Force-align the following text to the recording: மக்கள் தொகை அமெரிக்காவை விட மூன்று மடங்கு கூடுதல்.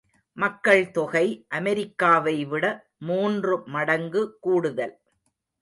மக்கள் 0.37 0.81
தொகை 0.91 1.23
அமெரிக்காவை 1.49 2.35
விட 2.45 2.65
மூன்று 3.05 3.63
மடங்கு 3.67 4.23
கூடுதல். 4.39 4.95